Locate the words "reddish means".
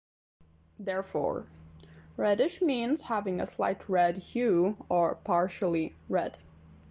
2.17-3.01